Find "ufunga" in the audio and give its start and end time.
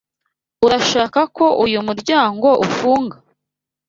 2.65-3.15